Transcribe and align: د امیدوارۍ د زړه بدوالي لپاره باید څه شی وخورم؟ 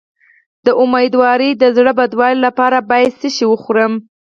د 0.65 0.67
امیدوارۍ 0.83 1.51
د 1.55 1.63
زړه 1.77 1.91
بدوالي 1.99 2.39
لپاره 2.47 2.77
باید 2.89 3.11
څه 3.21 3.27
شی 3.35 3.45
وخورم؟ 3.49 3.93